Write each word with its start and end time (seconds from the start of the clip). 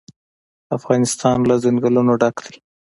افغانستان 0.77 1.37
له 1.49 1.55
ځنګلونه 1.63 2.13
ډک 2.21 2.35
دی. 2.45 2.55